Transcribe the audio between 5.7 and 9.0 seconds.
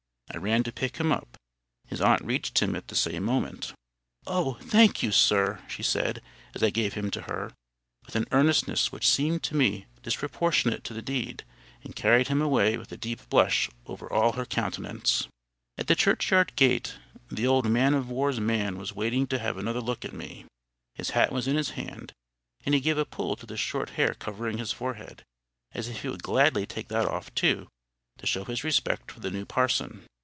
said, as I gave him to her, with an earnestness